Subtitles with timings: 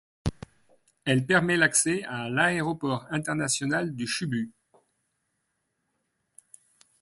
[1.05, 4.49] Elle permet l'accès à l'aéroport international du Chūbu.